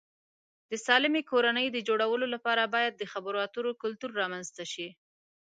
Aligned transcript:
د 0.69 0.73
سالمې 0.85 1.21
کورنۍ 1.31 1.67
د 1.71 1.77
جوړولو 1.87 2.25
لپاره 2.33 2.63
باید 2.75 2.93
د 2.97 3.03
خبرو 3.11 3.37
اترو 3.45 3.71
کلتور 3.83 4.11
رامنځته 4.21 4.63
شي. 4.73 4.87